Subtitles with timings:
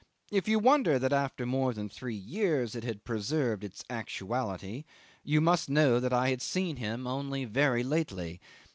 [0.31, 4.83] If you wonder that after more than three years it had preserved its actuality,
[5.23, 8.41] you must know that I had seen him only very lately.